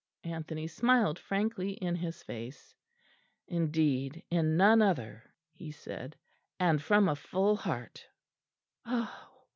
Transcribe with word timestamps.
Anthony 0.23 0.65
smiled 0.65 1.19
frankly 1.19 1.73
in 1.73 1.95
his 1.97 2.23
face. 2.23 2.73
"Indeed, 3.47 4.23
in 4.31 4.57
none 4.57 4.81
other," 4.81 5.31
he 5.51 5.69
said, 5.71 6.15
"and 6.59 6.81
from 6.81 7.07
a 7.07 7.15
full 7.15 7.55
heart." 7.55 8.07